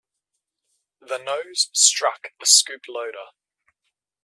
The 1.01 1.19
nose 1.19 1.69
struck 1.73 2.29
a 2.41 2.45
scoop 2.47 2.85
loader. 2.89 3.33